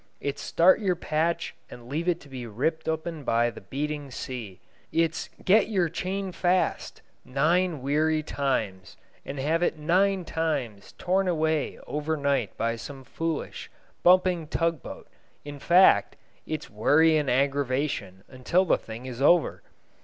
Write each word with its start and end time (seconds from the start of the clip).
It's 0.19 0.41
start 0.41 0.79
your 0.79 0.95
patch 0.95 1.53
and 1.69 1.87
leave 1.87 2.07
it 2.07 2.19
to 2.21 2.27
be 2.27 2.47
ripped 2.47 2.89
open 2.89 3.23
by 3.23 3.51
the 3.51 3.61
beating 3.61 4.09
sea; 4.09 4.59
it's 4.91 5.29
get 5.45 5.67
your 5.67 5.89
chain 5.89 6.31
fast 6.31 7.03
nine 7.23 7.83
weary 7.83 8.23
times, 8.23 8.97
and 9.23 9.37
have 9.37 9.61
it 9.61 9.77
nine 9.77 10.25
times 10.25 10.93
torn 10.97 11.27
away 11.27 11.77
over 11.85 12.17
night 12.17 12.57
by 12.57 12.77
some 12.77 13.03
foolish, 13.03 13.69
bumping 14.01 14.47
tug 14.47 14.81
boat; 14.81 15.07
in 15.45 15.59
fact, 15.59 16.15
it's 16.47 16.67
worry 16.67 17.15
and 17.15 17.29
aggravation 17.29 18.23
until 18.27 18.65
the 18.65 18.79
thing 18.79 19.05
is 19.05 19.21
over. 19.21 19.61